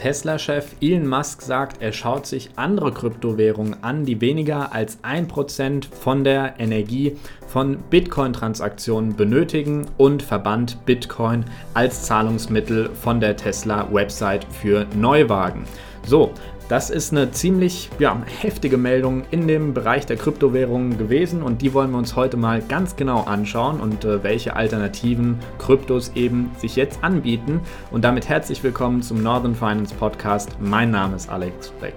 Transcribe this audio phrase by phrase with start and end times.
[0.00, 6.24] Tesla-Chef Elon Musk sagt, er schaut sich andere Kryptowährungen an, die weniger als 1% von
[6.24, 11.44] der Energie von Bitcoin-Transaktionen benötigen und verbannt Bitcoin
[11.74, 15.64] als Zahlungsmittel von der Tesla-Website für Neuwagen.
[16.06, 16.32] So,
[16.70, 21.74] das ist eine ziemlich ja, heftige Meldung in dem Bereich der Kryptowährungen gewesen und die
[21.74, 26.76] wollen wir uns heute mal ganz genau anschauen und äh, welche alternativen Kryptos eben sich
[26.76, 27.60] jetzt anbieten.
[27.90, 30.58] Und damit herzlich willkommen zum Northern Finance Podcast.
[30.60, 31.94] Mein Name ist Alex Beck.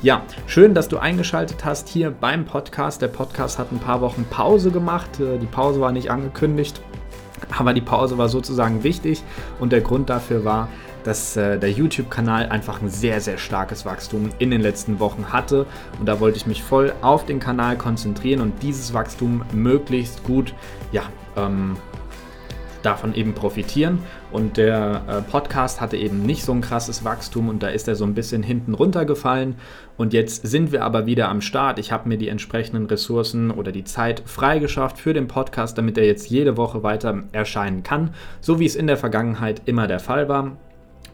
[0.00, 3.02] Ja, schön, dass du eingeschaltet hast hier beim Podcast.
[3.02, 5.20] Der Podcast hat ein paar Wochen Pause gemacht.
[5.20, 6.80] Äh, die Pause war nicht angekündigt,
[7.58, 9.22] aber die Pause war sozusagen wichtig
[9.60, 10.68] und der Grund dafür war,
[11.06, 15.66] dass äh, der YouTube-Kanal einfach ein sehr, sehr starkes Wachstum in den letzten Wochen hatte.
[15.98, 20.52] Und da wollte ich mich voll auf den Kanal konzentrieren und dieses Wachstum möglichst gut
[20.90, 21.02] ja,
[21.36, 21.76] ähm,
[22.82, 24.00] davon eben profitieren.
[24.32, 27.94] Und der äh, Podcast hatte eben nicht so ein krasses Wachstum und da ist er
[27.94, 29.56] so ein bisschen hinten runtergefallen.
[29.96, 31.78] Und jetzt sind wir aber wieder am Start.
[31.78, 36.04] Ich habe mir die entsprechenden Ressourcen oder die Zeit freigeschafft für den Podcast, damit er
[36.04, 38.10] jetzt jede Woche weiter erscheinen kann,
[38.40, 40.56] so wie es in der Vergangenheit immer der Fall war.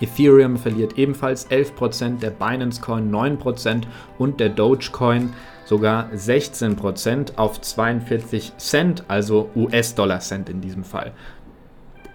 [0.00, 3.82] Ethereum verliert ebenfalls 11%, der Binance Coin 9%
[4.18, 5.34] und der Dogecoin
[5.64, 11.12] sogar 16% auf 42 Cent, also US-Dollar-Cent in diesem Fall.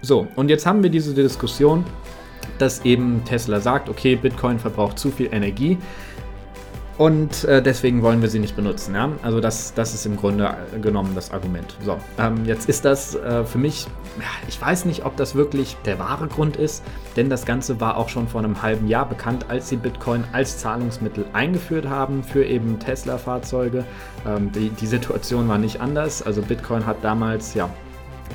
[0.01, 1.83] So, und jetzt haben wir diese Diskussion,
[2.57, 5.77] dass eben Tesla sagt, okay, Bitcoin verbraucht zu viel Energie.
[6.99, 8.93] Und äh, deswegen wollen wir sie nicht benutzen.
[8.93, 9.09] Ja?
[9.23, 11.77] Also das, das ist im Grunde genommen das Argument.
[11.81, 13.87] So, ähm, jetzt ist das äh, für mich,
[14.49, 16.83] ich weiß nicht, ob das wirklich der wahre Grund ist,
[17.15, 20.57] denn das Ganze war auch schon vor einem halben Jahr bekannt, als sie Bitcoin als
[20.57, 23.85] Zahlungsmittel eingeführt haben für eben Tesla-Fahrzeuge.
[24.27, 26.21] Ähm, die, die Situation war nicht anders.
[26.21, 27.69] Also Bitcoin hat damals ja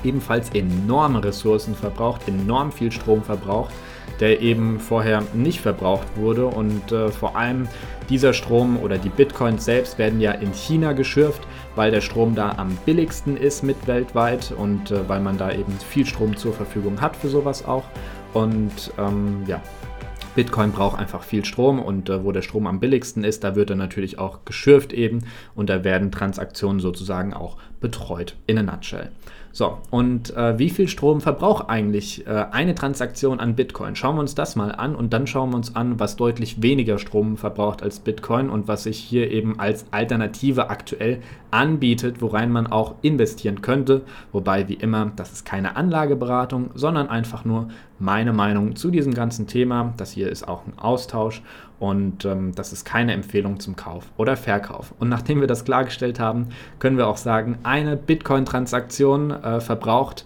[0.05, 3.75] ebenfalls enorme Ressourcen verbraucht, enorm viel Strom verbraucht
[4.21, 6.47] der eben vorher nicht verbraucht wurde.
[6.47, 7.69] Und äh, vor allem
[8.09, 11.43] dieser Strom oder die Bitcoins selbst werden ja in China geschürft,
[11.75, 15.73] weil der Strom da am billigsten ist mit weltweit und äh, weil man da eben
[15.73, 17.85] viel Strom zur Verfügung hat für sowas auch.
[18.33, 19.61] Und ähm, ja,
[20.35, 23.71] Bitcoin braucht einfach viel Strom und äh, wo der Strom am billigsten ist, da wird
[23.71, 29.11] er natürlich auch geschürft eben und da werden Transaktionen sozusagen auch betreut in a nutshell.
[29.57, 33.95] So, und äh, wie viel Strom verbraucht eigentlich äh, eine Transaktion an Bitcoin?
[33.95, 36.99] Schauen wir uns das mal an und dann schauen wir uns an, was deutlich weniger
[36.99, 41.21] Strom verbraucht als Bitcoin und was sich hier eben als Alternative aktuell
[41.53, 44.03] anbietet, worein man auch investieren könnte.
[44.33, 47.69] Wobei, wie immer, das ist keine Anlageberatung, sondern einfach nur
[48.01, 49.95] meine Meinung zu diesem ganzen Thema.
[49.99, 51.43] Das hier ist auch ein Austausch
[51.85, 54.95] und ähm, das ist keine Empfehlung zum Kauf oder Verkauf.
[54.99, 60.25] Und nachdem wir das klargestellt haben, können wir auch sagen, eine Bitcoin-Transaktion äh, verbraucht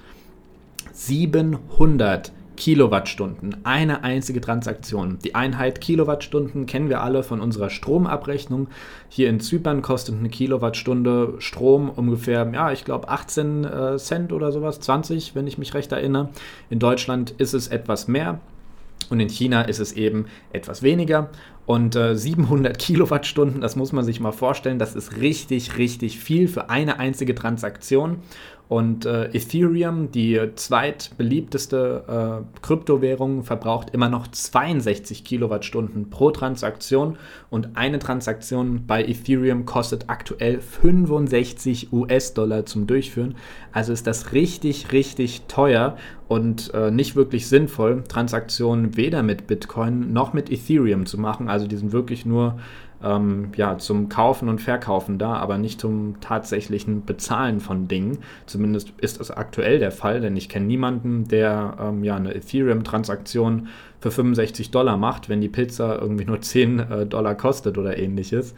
[0.93, 3.57] 700 Kilowattstunden.
[3.65, 5.19] Eine einzige Transaktion.
[5.25, 8.69] Die Einheit Kilowattstunden kennen wir alle von unserer Stromabrechnung.
[9.09, 14.53] Hier in Zypern kostet eine Kilowattstunde Strom ungefähr, ja, ich glaube 18 äh, Cent oder
[14.53, 16.31] sowas, 20, wenn ich mich recht erinnere.
[16.71, 18.41] In Deutschland ist es etwas mehr.
[19.11, 21.31] Und in China ist es eben etwas weniger.
[21.67, 26.49] Und äh, 700 Kilowattstunden, das muss man sich mal vorstellen, das ist richtig, richtig viel
[26.49, 28.19] für eine einzige Transaktion.
[28.69, 37.17] Und äh, Ethereum, die zweitbeliebteste äh, Kryptowährung, verbraucht immer noch 62 Kilowattstunden pro Transaktion.
[37.49, 43.37] Und eine Transaktion bei Ethereum kostet aktuell 65 US-Dollar zum Durchführen.
[43.73, 45.97] Also ist das richtig, richtig teuer
[46.29, 51.49] und äh, nicht wirklich sinnvoll, Transaktionen weder mit Bitcoin noch mit Ethereum zu machen.
[51.49, 52.59] Also die sind wirklich nur
[53.03, 58.19] ähm, ja, zum Kaufen und Verkaufen da, aber nicht zum tatsächlichen Bezahlen von Dingen.
[58.47, 63.69] Zumindest ist das aktuell der Fall, denn ich kenne niemanden, der ähm, ja, eine Ethereum-Transaktion
[64.01, 68.55] für 65 Dollar macht, wenn die Pizza irgendwie nur 10 äh, Dollar kostet oder ähnliches.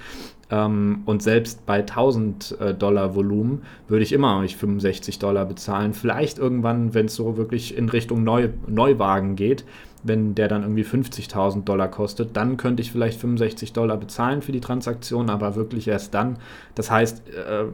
[0.51, 5.95] Ähm, und selbst bei 1000 äh, Dollar Volumen würde ich immer nicht 65 Dollar bezahlen.
[5.95, 9.65] Vielleicht irgendwann, wenn es so wirklich in Richtung Neu Neuwagen geht,
[10.03, 14.53] wenn der dann irgendwie 50.000 Dollar kostet, dann könnte ich vielleicht 65 Dollar bezahlen für
[14.53, 16.39] die Transaktion, aber wirklich erst dann.
[16.75, 17.65] Das heißt, äh,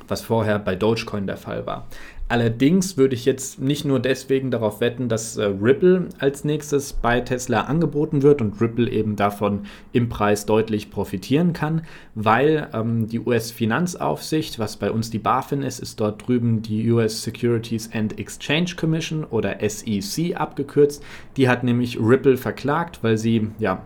[0.07, 1.87] was vorher bei Dogecoin der Fall war.
[2.27, 7.21] Allerdings würde ich jetzt nicht nur deswegen darauf wetten, dass äh, Ripple als nächstes bei
[7.21, 11.83] Tesla angeboten wird und Ripple eben davon im Preis deutlich profitieren kann,
[12.15, 17.21] weil ähm, die US-Finanzaufsicht, was bei uns die BaFin ist, ist dort drüben die US
[17.21, 21.03] Securities and Exchange Commission oder SEC abgekürzt.
[21.37, 23.83] Die hat nämlich Ripple verklagt, weil sie ja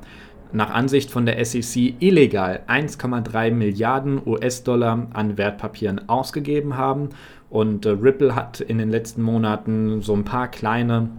[0.51, 7.09] nach Ansicht von der SEC illegal 1,3 Milliarden US-Dollar an Wertpapieren ausgegeben haben
[7.49, 11.09] und äh, Ripple hat in den letzten Monaten so ein paar kleine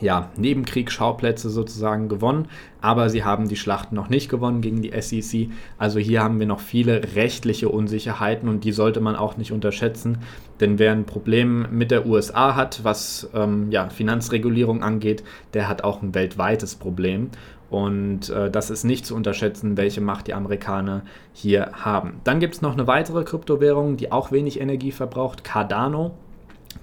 [0.00, 2.48] ja, Nebenkriegsschauplätze sozusagen gewonnen,
[2.80, 5.50] aber sie haben die Schlacht noch nicht gewonnen gegen die SEC.
[5.76, 10.18] Also hier haben wir noch viele rechtliche Unsicherheiten und die sollte man auch nicht unterschätzen,
[10.60, 15.24] denn wer ein Problem mit der USA hat, was ähm, ja, Finanzregulierung angeht,
[15.54, 17.30] der hat auch ein weltweites Problem.
[17.70, 21.02] Und äh, das ist nicht zu unterschätzen, welche Macht die Amerikaner
[21.34, 22.20] hier haben.
[22.24, 26.14] Dann gibt es noch eine weitere Kryptowährung, die auch wenig Energie verbraucht, Cardano.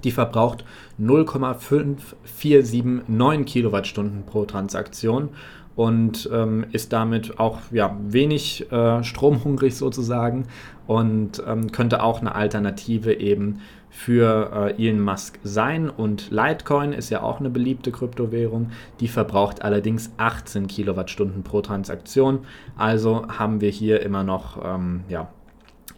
[0.04, 0.66] Die verbraucht
[1.00, 5.30] 0,5479 Kilowattstunden pro Transaktion
[5.76, 10.46] und ähm, ist damit auch ja, wenig äh, stromhungrig sozusagen
[10.88, 13.60] und ähm, könnte auch eine Alternative eben
[13.90, 15.90] für äh, Elon Musk sein.
[15.90, 22.40] Und Litecoin ist ja auch eine beliebte Kryptowährung, die verbraucht allerdings 18 Kilowattstunden pro Transaktion.
[22.78, 25.30] Also haben wir hier immer noch ähm, ja,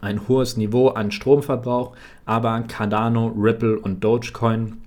[0.01, 1.93] ein hohes Niveau an Stromverbrauch,
[2.25, 4.77] aber Cardano, Ripple und Dogecoin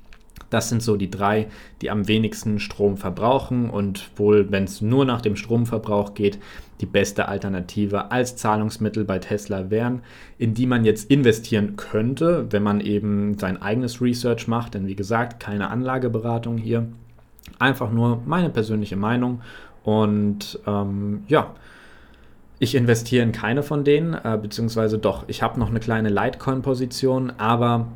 [0.51, 1.47] das sind so die drei,
[1.81, 6.39] die am wenigsten Strom verbrauchen und wohl, wenn es nur nach dem Stromverbrauch geht,
[6.81, 10.03] die beste Alternative als Zahlungsmittel bei Tesla wären,
[10.39, 14.75] in die man jetzt investieren könnte, wenn man eben sein eigenes Research macht.
[14.75, 16.89] Denn wie gesagt, keine Anlageberatung hier.
[17.59, 19.43] Einfach nur meine persönliche Meinung.
[19.85, 21.55] Und ähm, ja,
[22.61, 27.33] ich investiere in keine von denen, äh, beziehungsweise doch, ich habe noch eine kleine Litecoin-Position,
[27.39, 27.89] aber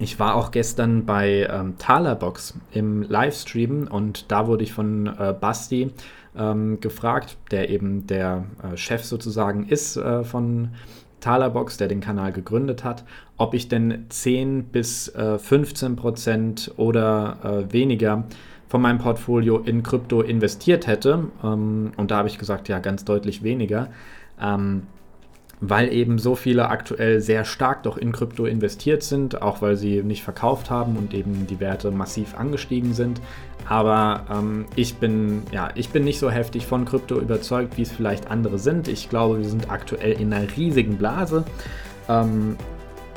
[0.00, 5.32] ich war auch gestern bei ähm, Talerbox im Livestream und da wurde ich von äh,
[5.40, 5.92] Basti
[6.36, 10.70] ähm, gefragt, der eben der äh, Chef sozusagen ist äh, von
[11.20, 13.04] Talerbox, der den Kanal gegründet hat,
[13.36, 18.24] ob ich denn 10 bis äh, 15 Prozent oder äh, weniger
[18.72, 21.24] von meinem Portfolio in Krypto investiert hätte.
[21.44, 23.88] Ähm, und da habe ich gesagt, ja, ganz deutlich weniger.
[24.40, 24.84] Ähm,
[25.60, 30.02] weil eben so viele aktuell sehr stark doch in Krypto investiert sind, auch weil sie
[30.02, 33.20] nicht verkauft haben und eben die Werte massiv angestiegen sind.
[33.68, 37.92] Aber ähm, ich, bin, ja, ich bin nicht so heftig von Krypto überzeugt, wie es
[37.92, 38.88] vielleicht andere sind.
[38.88, 41.44] Ich glaube, wir sind aktuell in einer riesigen Blase.
[42.08, 42.56] Ähm,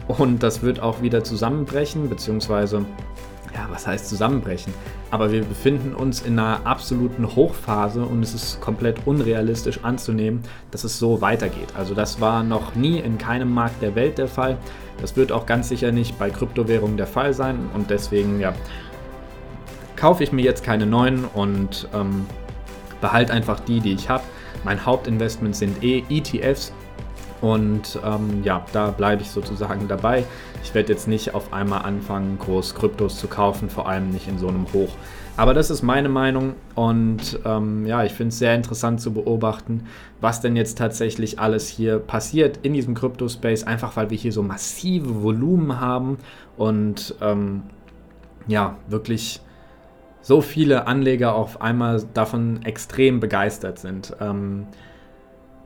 [0.10, 2.86] und das wird auch wieder zusammenbrechen, beziehungsweise
[3.56, 4.74] ja, was heißt zusammenbrechen?
[5.12, 10.84] Aber wir befinden uns in einer absoluten Hochphase und es ist komplett unrealistisch anzunehmen, dass
[10.84, 11.70] es so weitergeht.
[11.78, 14.58] Also das war noch nie in keinem Markt der Welt der Fall.
[15.00, 18.54] Das wird auch ganz sicher nicht bei Kryptowährungen der Fall sein und deswegen ja,
[19.96, 22.26] kaufe ich mir jetzt keine neuen und ähm,
[23.00, 24.24] behalte einfach die, die ich habe.
[24.66, 26.74] Mein Hauptinvestment sind eh ETFs
[27.46, 30.24] und ähm, ja, da bleibe ich sozusagen dabei.
[30.64, 34.40] Ich werde jetzt nicht auf einmal anfangen, groß Kryptos zu kaufen, vor allem nicht in
[34.40, 34.90] so einem Hoch.
[35.38, 39.84] Aber das ist meine Meinung und ähm, ja, ich finde es sehr interessant zu beobachten,
[40.22, 44.42] was denn jetzt tatsächlich alles hier passiert in diesem Kryptospace, einfach weil wir hier so
[44.42, 46.18] massive Volumen haben
[46.58, 47.62] und ähm,
[48.48, 49.40] ja wirklich
[50.22, 54.16] so viele Anleger auf einmal davon extrem begeistert sind.
[54.20, 54.66] Ähm,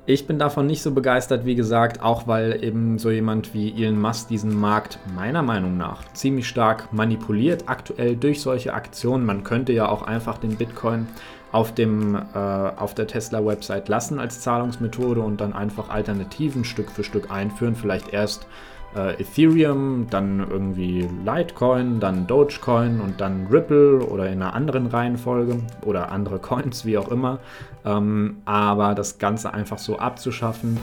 [0.09, 4.01] ich bin davon nicht so begeistert, wie gesagt, auch weil eben so jemand wie Elon
[4.01, 9.23] Musk diesen Markt meiner Meinung nach ziemlich stark manipuliert, aktuell durch solche Aktionen.
[9.23, 11.05] Man könnte ja auch einfach den Bitcoin
[11.51, 17.03] auf, dem, äh, auf der Tesla-Website lassen als Zahlungsmethode und dann einfach Alternativen Stück für
[17.03, 17.75] Stück einführen.
[17.75, 18.47] Vielleicht erst
[18.95, 25.59] äh, Ethereum, dann irgendwie Litecoin, dann Dogecoin und dann Ripple oder in einer anderen Reihenfolge
[25.85, 27.39] oder andere Coins, wie auch immer.
[27.85, 30.77] Ähm, aber das Ganze einfach so abzuschaffen,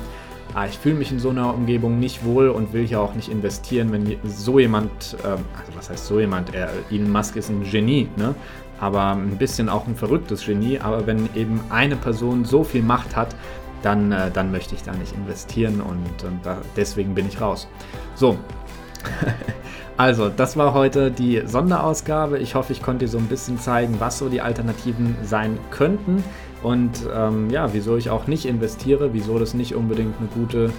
[0.55, 3.29] ah, ich fühle mich in so einer Umgebung nicht wohl und will hier auch nicht
[3.29, 7.63] investieren, wenn so jemand, ähm, also was heißt so jemand, er, Elon Musk ist ein
[7.63, 8.35] Genie, ne?
[8.81, 13.17] aber ein bisschen auch ein verrücktes Genie, aber wenn eben eine Person so viel Macht
[13.17, 13.35] hat,
[13.87, 17.69] dann, äh, dann möchte ich da nicht investieren und, und da, deswegen bin ich raus.
[18.15, 18.37] So.
[19.99, 22.39] Also, das war heute die Sonderausgabe.
[22.39, 26.23] Ich hoffe, ich konnte dir so ein bisschen zeigen, was so die Alternativen sein könnten
[26.63, 30.71] und ähm, ja, wieso ich auch nicht investiere, wieso das nicht unbedingt eine gute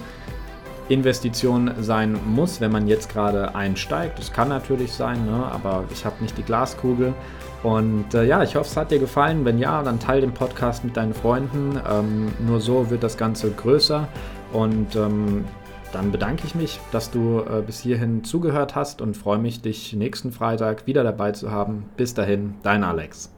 [0.88, 4.18] Investition sein muss, wenn man jetzt gerade einsteigt.
[4.18, 5.44] Das kann natürlich sein, ne?
[5.52, 7.14] aber ich habe nicht die Glaskugel.
[7.62, 9.44] Und äh, ja, ich hoffe, es hat dir gefallen.
[9.44, 11.80] Wenn ja, dann teile den Podcast mit deinen Freunden.
[11.90, 14.08] Ähm, nur so wird das Ganze größer.
[14.52, 15.44] Und ähm,
[15.92, 19.92] dann bedanke ich mich, dass du äh, bis hierhin zugehört hast und freue mich, dich
[19.94, 21.86] nächsten Freitag wieder dabei zu haben.
[21.96, 23.37] Bis dahin, dein Alex.